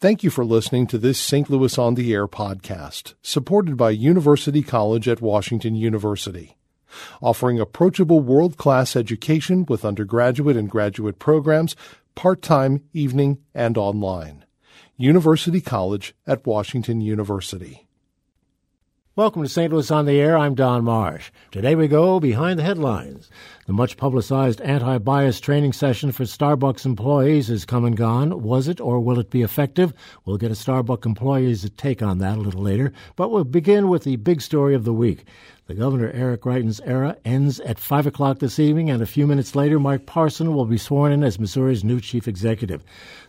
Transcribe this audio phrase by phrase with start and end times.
[0.00, 1.50] Thank you for listening to this St.
[1.50, 6.56] Louis on the Air podcast, supported by University College at Washington University,
[7.20, 11.74] offering approachable world class education with undergraduate and graduate programs,
[12.14, 14.44] part time, evening, and online.
[14.96, 17.87] University College at Washington University.
[19.18, 19.72] Welcome to St.
[19.72, 20.38] Louis on the Air.
[20.38, 21.32] I'm Don Marsh.
[21.50, 23.28] Today we go behind the headlines.
[23.66, 28.44] The much publicized anti bias training session for Starbucks employees has come and gone.
[28.44, 29.92] Was it or will it be effective?
[30.24, 32.92] We'll get a Starbucks employee's take on that a little later.
[33.16, 35.24] But we'll begin with the big story of the week.
[35.68, 39.54] The Governor Eric Greitens' era ends at 5 o'clock this evening, and a few minutes
[39.54, 42.82] later, Mike Parson will be sworn in as Missouri's new chief executive.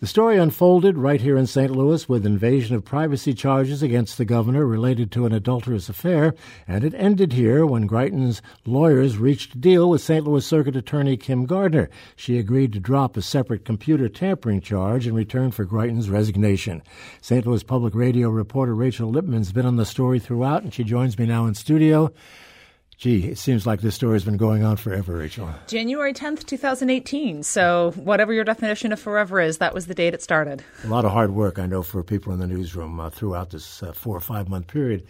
[0.00, 1.70] The story unfolded right here in St.
[1.70, 6.34] Louis with invasion of privacy charges against the governor related to an adulterous affair,
[6.66, 10.26] and it ended here when Greitens' lawyers reached a deal with St.
[10.26, 11.88] Louis Circuit Attorney Kim Gardner.
[12.16, 16.82] She agreed to drop a separate computer tampering charge in return for Greitens' resignation.
[17.20, 17.46] St.
[17.46, 21.26] Louis Public Radio reporter Rachel Lippman's been on the story throughout, and she joins me
[21.26, 22.12] now in studio.
[22.96, 25.50] Gee, it seems like this story has been going on forever, Rachel.
[25.66, 27.42] January 10th, 2018.
[27.42, 30.62] So, whatever your definition of forever is, that was the date it started.
[30.84, 33.82] A lot of hard work, I know, for people in the newsroom uh, throughout this
[33.82, 35.06] uh, four or five month period.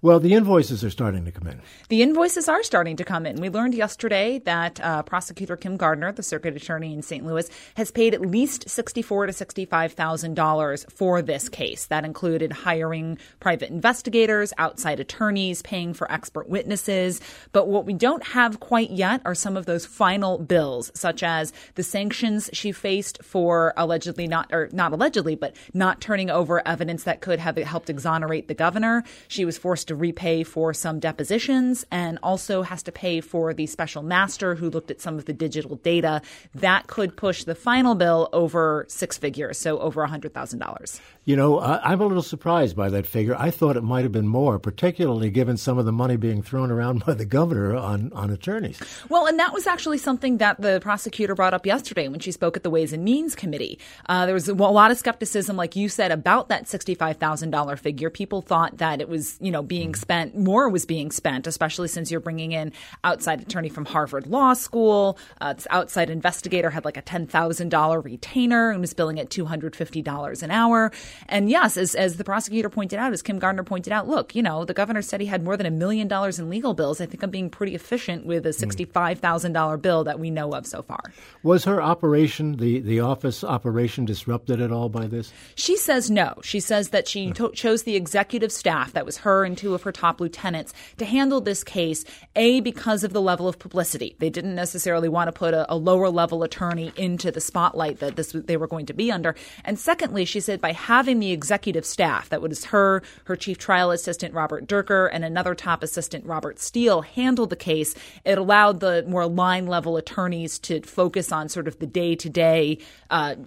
[0.00, 1.60] Well, the invoices are starting to come in.
[1.88, 3.40] The invoices are starting to come in.
[3.40, 7.26] We learned yesterday that uh, prosecutor Kim Gardner, the circuit attorney in St.
[7.26, 11.86] Louis, has paid at least sixty-four to sixty-five thousand dollars for this case.
[11.86, 17.20] That included hiring private investigators, outside attorneys, paying for expert witnesses.
[17.50, 21.52] But what we don't have quite yet are some of those final bills, such as
[21.74, 27.02] the sanctions she faced for allegedly not, or not allegedly, but not turning over evidence
[27.02, 29.02] that could have helped exonerate the governor.
[29.26, 33.66] She was forced to repay for some depositions and also has to pay for the
[33.66, 36.22] special master who looked at some of the digital data.
[36.54, 41.00] That could push the final bill over six figures, so over $100,000.
[41.28, 43.36] You know, I'm a little surprised by that figure.
[43.38, 46.70] I thought it might have been more, particularly given some of the money being thrown
[46.70, 48.80] around by the governor on, on attorneys.
[49.10, 52.56] Well, and that was actually something that the prosecutor brought up yesterday when she spoke
[52.56, 53.78] at the Ways and Means Committee.
[54.08, 58.08] Uh, there was a lot of skepticism, like you said, about that $65,000 figure.
[58.08, 61.86] People thought that it was, you know, being being spent, more was being spent, especially
[61.86, 62.72] since you're bringing in
[63.04, 65.16] outside attorney from Harvard Law School.
[65.40, 70.50] Uh, this outside investigator had like a $10,000 retainer and was billing at $250 an
[70.50, 70.90] hour.
[71.28, 74.42] And yes, as, as the prosecutor pointed out, as Kim Gardner pointed out, look, you
[74.42, 77.00] know, the governor said he had more than a million dollars in legal bills.
[77.00, 80.82] I think I'm being pretty efficient with a $65,000 bill that we know of so
[80.82, 81.12] far.
[81.44, 85.32] Was her operation, the, the office operation, disrupted at all by this?
[85.54, 86.34] She says no.
[86.42, 89.74] She says that she to- chose the executive staff, that was her and two two
[89.74, 92.04] of her top lieutenants to handle this case,
[92.36, 94.16] A, because of the level of publicity.
[94.18, 98.16] They didn't necessarily want to put a, a lower level attorney into the spotlight that
[98.16, 99.34] this they were going to be under.
[99.64, 103.90] And secondly, she said by having the executive staff, that was her, her chief trial
[103.90, 109.04] assistant, Robert Dierker, and another top assistant, Robert Steele, handle the case, it allowed the
[109.06, 112.78] more line level attorneys to focus on sort of the day to day,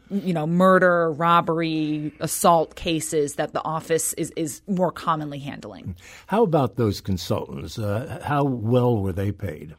[0.10, 5.96] you know, murder, robbery, assault cases that the office is, is more commonly handling.
[6.28, 7.78] How about those consultants?
[7.78, 9.76] Uh, how well were they paid?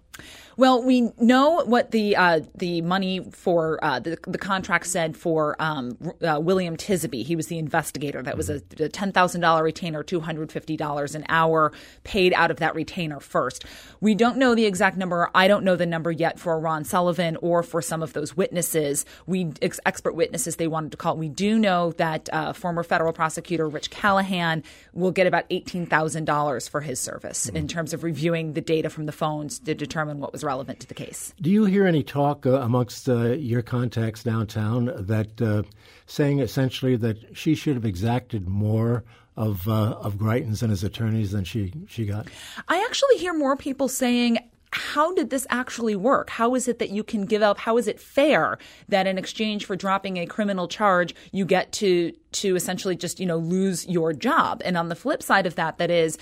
[0.57, 5.57] Well, we know what the uh, the money for uh, the, the contract said for
[5.59, 7.25] um, uh, William Tisaby.
[7.25, 8.23] He was the investigator.
[8.23, 11.73] That was a, a ten thousand dollar retainer, two hundred fifty dollars an hour,
[12.05, 13.65] paid out of that retainer first.
[14.01, 15.31] We don't know the exact number.
[15.35, 19.07] I don't know the number yet for Ron Sullivan or for some of those witnesses.
[19.27, 21.17] We ex- expert witnesses they wanted to call.
[21.17, 26.27] We do know that uh, former federal prosecutor Rich Callahan will get about eighteen thousand
[26.27, 27.57] dollars for his service mm-hmm.
[27.57, 30.87] in terms of reviewing the data from the phones to determine what was relevant to
[30.87, 31.35] the case.
[31.41, 35.63] Do you hear any talk uh, amongst uh, your contacts downtown that uh,
[36.07, 39.05] saying essentially that she should have exacted more
[39.37, 42.27] of uh, of Greitens and his attorneys than she she got?
[42.69, 44.39] I actually hear more people saying
[44.73, 46.31] how did this actually work?
[46.31, 47.59] How is it that you can give up?
[47.59, 48.59] How is it fair
[48.89, 53.27] that in exchange for dropping a criminal charge, you get to to essentially just you
[53.27, 54.63] know lose your job?
[54.65, 56.17] And on the flip side of that, that is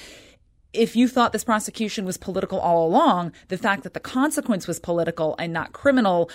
[0.72, 4.78] if you thought this prosecution was political all along, the fact that the consequence was
[4.78, 6.30] political and not criminal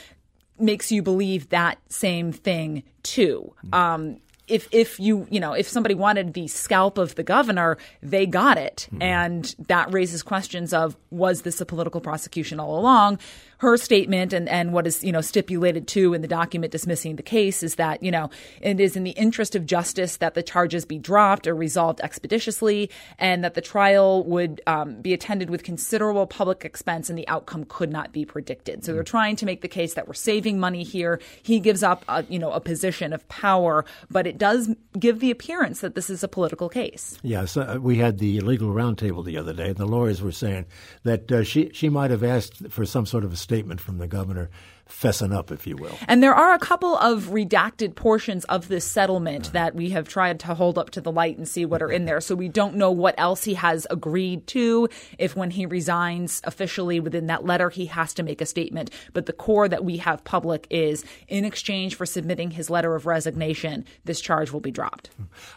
[0.58, 3.54] makes you believe that same thing too.
[3.74, 8.26] Um, if if you you know if somebody wanted the scalp of the governor, they
[8.26, 9.02] got it, mm-hmm.
[9.02, 13.20] and that raises questions of was this a political prosecution all along?
[13.60, 17.24] her statement and, and what is, you know, stipulated to in the document dismissing the
[17.24, 18.30] case is that, you know,
[18.62, 22.90] it is in the interest of justice that the charges be dropped or resolved expeditiously
[23.18, 27.66] and that the trial would um, be attended with considerable public expense and the outcome
[27.66, 28.84] could not be predicted.
[28.84, 31.20] So they're trying to make the case that we're saving money here.
[31.42, 35.22] He gives up, a, you know, a position of power, but it it does give
[35.22, 37.18] the appearance that this is a political case.
[37.24, 40.66] Yes, uh, we had the legal roundtable the other day, and the lawyers were saying
[41.04, 44.08] that uh, she she might have asked for some sort of a statement from the
[44.08, 44.50] governor
[44.90, 45.98] fessing up, if you will.
[46.08, 50.40] And there are a couple of redacted portions of this settlement that we have tried
[50.42, 52.22] to hold up to the light and see what are in there.
[52.22, 54.88] So we don't know what else he has agreed to.
[55.18, 58.92] If when he resigns officially within that letter, he has to make a statement.
[59.14, 63.06] But the core that we have public is in exchange for submitting his letter of
[63.06, 65.10] resignation, this charge will be dropped.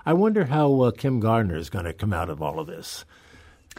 [0.07, 3.05] I wonder how uh, Kim Gardner is going to come out of all of this.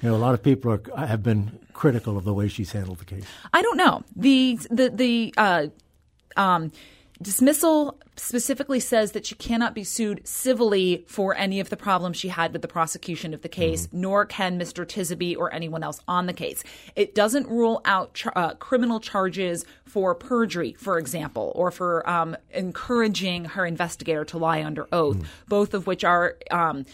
[0.01, 2.99] You know, a lot of people are, have been critical of the way she's handled
[2.99, 3.25] the case.
[3.53, 4.03] I don't know.
[4.15, 5.67] The the the uh,
[6.37, 6.71] um,
[7.21, 12.27] dismissal specifically says that she cannot be sued civilly for any of the problems she
[12.27, 14.01] had with the prosecution of the case, mm-hmm.
[14.01, 14.85] nor can Mr.
[14.85, 16.63] Tisaby or anyone else on the case.
[16.95, 22.35] It doesn't rule out ch- uh, criminal charges for perjury, for example, or for um,
[22.51, 25.27] encouraging her investigator to lie under oath, mm-hmm.
[25.47, 26.35] both of which are.
[26.51, 26.85] Um,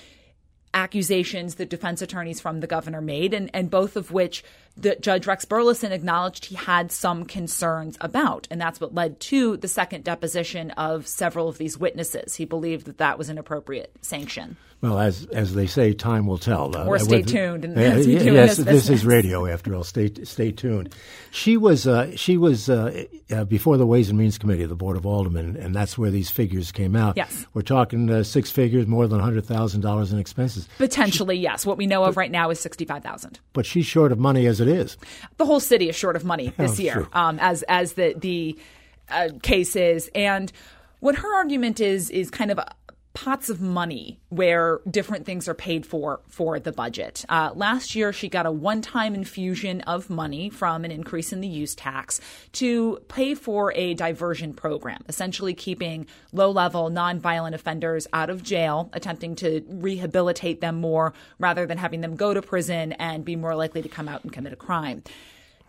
[0.75, 4.43] accusations the defense attorneys from the governor made, and, and both of which
[4.77, 8.47] the Judge Rex Burlison acknowledged he had some concerns about.
[8.51, 12.35] And that's what led to the second deposition of several of these witnesses.
[12.35, 14.57] He believed that that was an appropriate sanction.
[14.85, 16.77] Well, as as they say, time will tell.
[16.77, 17.65] Uh, or stay with, tuned.
[17.65, 19.83] And uh, yes, this, this, is radio after all.
[19.83, 20.93] Stay stay tuned.
[21.31, 24.75] She was uh, she was uh, uh, before the Ways and Means Committee of the
[24.75, 27.17] Board of Aldermen, and that's where these figures came out.
[27.17, 30.69] Yes, we're talking uh, six figures, more than hundred thousand dollars in expenses.
[30.77, 31.65] Potentially, she, yes.
[31.65, 33.39] What we know of right now is sixty five thousand.
[33.53, 34.97] But she's short of money as it is.
[35.37, 38.55] The whole city is short of money this oh, year, um, as as the the
[39.41, 40.51] case is, and
[40.99, 42.59] what her argument is is kind of
[43.15, 47.25] pots of money where different things are paid for for the budget.
[47.29, 51.41] Uh, last year, she got a one time infusion of money from an increase in
[51.41, 52.21] the use tax
[52.51, 58.89] to pay for a diversion program, essentially keeping low level nonviolent offenders out of jail,
[58.93, 63.55] attempting to rehabilitate them more rather than having them go to prison and be more
[63.55, 65.01] likely to come out and commit a crime.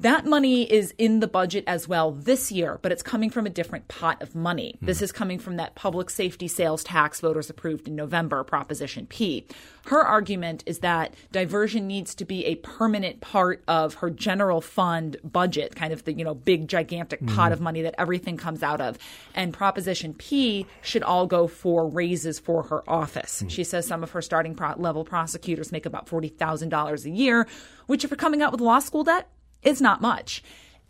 [0.01, 3.51] That money is in the budget as well this year, but it's coming from a
[3.51, 4.75] different pot of money.
[4.77, 4.87] Mm-hmm.
[4.87, 9.47] This is coming from that public safety sales tax voters approved in November, Proposition P.
[9.87, 15.17] Her argument is that diversion needs to be a permanent part of her general fund
[15.25, 17.35] budget, kind of the, you know, big gigantic mm-hmm.
[17.35, 18.99] pot of money that everything comes out of.
[19.35, 23.39] And Proposition P should all go for raises for her office.
[23.39, 23.49] Mm-hmm.
[23.49, 27.47] She says some of her starting pro- level prosecutors make about $40,000 a year,
[27.87, 29.31] which if you're coming out with law school debt,
[29.63, 30.43] it's not much.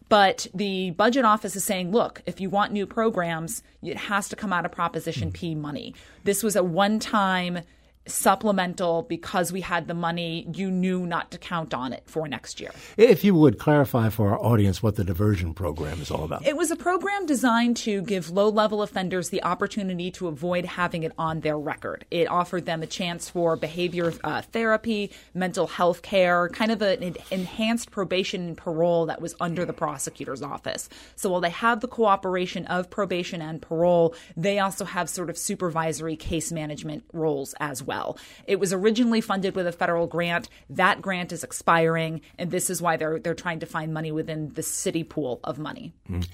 [0.08, 4.36] But the budget office is saying, look, if you want new programs, it has to
[4.36, 5.94] come out of Proposition P money.
[6.22, 7.62] This was a one time
[8.06, 12.60] supplemental because we had the money, you knew not to count on it for next
[12.60, 12.70] year.
[12.96, 16.46] If you would clarify for our audience what the diversion program is all about.
[16.46, 21.02] It was a program designed to give low level offenders the opportunity to avoid having
[21.02, 22.04] it on their record.
[22.10, 27.16] It offered them a chance for behavior uh, therapy, mental health care, kind of an
[27.30, 30.88] enhanced probation and parole that was under the prosecutor's office.
[31.16, 35.38] So while they have the cooperation of probation and parole, they also have sort of
[35.38, 38.18] supervisory case management roles as well well.
[38.46, 40.48] It was originally funded with a federal grant.
[40.70, 44.52] That grant is expiring, and this is why they're they're trying to find money within
[44.54, 45.94] the city pool of money.
[46.10, 46.28] Mm.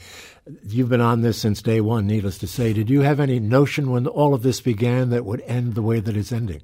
[0.67, 2.73] You've been on this since day one, needless to say.
[2.73, 6.01] Did you have any notion when all of this began that would end the way
[6.01, 6.63] that it's ending?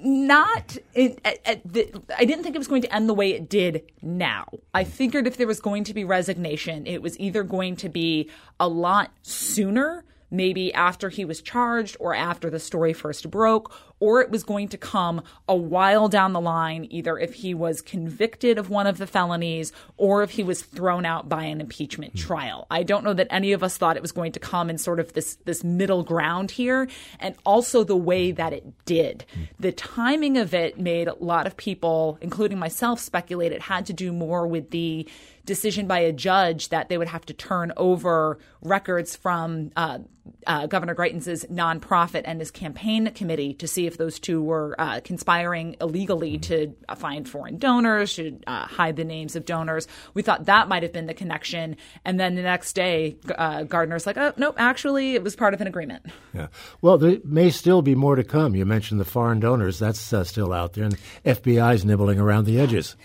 [0.00, 1.20] not it,
[1.64, 4.46] the, I didn't think it was going to end the way it did now.
[4.72, 8.30] I figured if there was going to be resignation, it was either going to be
[8.60, 14.20] a lot sooner maybe after he was charged or after the story first broke, or
[14.20, 18.58] it was going to come a while down the line, either if he was convicted
[18.58, 22.20] of one of the felonies or if he was thrown out by an impeachment mm.
[22.20, 22.66] trial.
[22.70, 25.00] I don't know that any of us thought it was going to come in sort
[25.00, 29.24] of this this middle ground here, and also the way that it did.
[29.34, 29.48] Mm.
[29.58, 33.92] The timing of it made a lot of people, including myself, speculate it had to
[33.92, 35.08] do more with the
[35.48, 39.98] decision by a judge that they would have to turn over records from uh,
[40.46, 45.00] uh, Governor Greitens' nonprofit and his campaign committee to see if those two were uh,
[45.02, 49.88] conspiring illegally to find foreign donors, to uh, hide the names of donors.
[50.14, 51.76] We thought that might have been the connection.
[52.04, 55.60] And then the next day, uh, Gardner's like, oh, nope, actually, it was part of
[55.60, 56.06] an agreement.
[56.34, 56.48] Yeah.
[56.82, 58.54] Well, there may still be more to come.
[58.54, 59.78] You mentioned the foreign donors.
[59.78, 60.84] That's uh, still out there.
[60.84, 60.98] And the
[61.34, 62.96] FBI's nibbling around the edges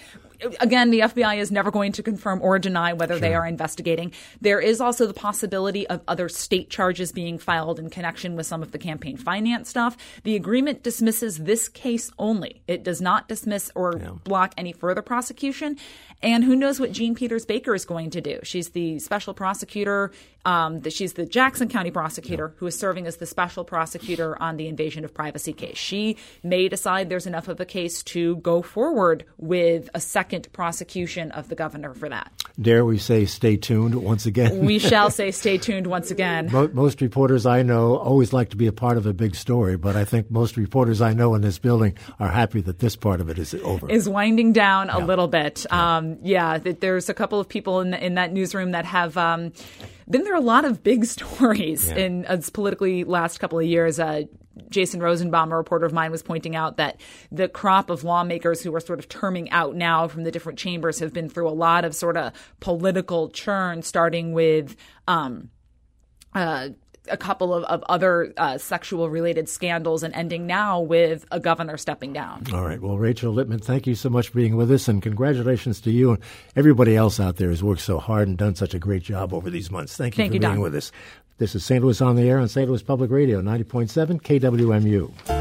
[0.60, 3.20] again, the FBI is never going to confirm or deny whether sure.
[3.22, 4.12] they are investigating.
[4.42, 8.62] There is also the possibility of other state charges being filed in connection with some
[8.62, 9.98] of the campaign finance stuff.
[10.24, 12.62] The agreement dismisses this case only.
[12.68, 14.12] It does not dismiss or yeah.
[14.24, 15.78] block any further prosecution.
[16.24, 18.40] And who knows what Jean Peters Baker is going to do?
[18.44, 20.12] She's the special prosecutor
[20.46, 24.56] um, that she's the Jackson County prosecutor who is serving as the special prosecutor on
[24.56, 25.78] the invasion of privacy case.
[25.78, 31.30] She may decide there's enough of a case to go forward with a second prosecution
[31.32, 32.32] of the governor for that.
[32.62, 34.60] Dare we say stay tuned once again?
[34.60, 36.50] we shall say stay tuned once again.
[36.74, 39.96] Most reporters I know always like to be a part of a big story, but
[39.96, 43.30] I think most reporters I know in this building are happy that this part of
[43.30, 43.90] it is over.
[43.90, 45.66] Is winding down a little bit.
[45.72, 49.18] Yeah, um, yeah there's a couple of people in, the, in that newsroom that have
[49.18, 49.52] um,
[50.10, 51.96] been there are a lot of big stories yeah.
[51.96, 54.00] in uh, politically last couple of years.
[54.00, 54.24] Uh,
[54.70, 58.74] Jason Rosenbaum, a reporter of mine, was pointing out that the crop of lawmakers who
[58.76, 61.86] are sort of terming out now from the different chambers have been through a lot
[61.86, 64.76] of sort of political churn, starting with
[65.08, 65.50] um,
[66.36, 66.70] uh,
[67.10, 71.78] a couple of, of other uh, sexual related scandals and ending now with a governor
[71.78, 72.46] stepping down.
[72.54, 72.82] All right.
[72.82, 76.12] Well, Rachel Lippman, thank you so much for being with us and congratulations to you
[76.12, 76.24] and
[76.56, 79.50] everybody else out there who's worked so hard and done such a great job over
[79.50, 79.98] these months.
[79.98, 80.62] Thank you thank for you, being Don.
[80.62, 80.92] with us.
[81.40, 81.84] This is St.
[81.84, 82.70] Louis on the Air on St.
[82.70, 85.33] Louis Public Radio, 90.7 KWMU.